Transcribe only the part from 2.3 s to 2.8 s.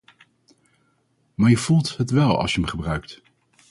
als je 'm